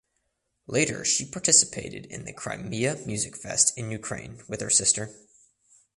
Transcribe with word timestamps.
Later 0.65 1.05
she 1.05 1.29
participated 1.29 2.07
in 2.07 2.25
the 2.25 2.33
Crimea 2.33 2.95
Music 3.05 3.37
Fest 3.37 3.77
in 3.77 3.91
Ukraine 3.91 4.41
with 4.47 4.61
her 4.61 4.69
sister. 4.71 5.11